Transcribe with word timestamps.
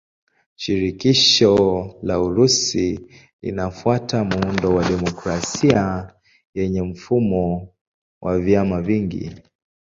Shirikisho 0.61 1.55
la 2.01 2.19
Urusi 2.19 2.99
linafuata 3.41 4.23
muundo 4.23 4.75
wa 4.75 4.83
demokrasia 4.89 6.13
yenye 6.53 6.81
mfumo 6.81 7.69
wa 8.21 8.39
vyama 8.39 8.81
vingi. 8.81 9.31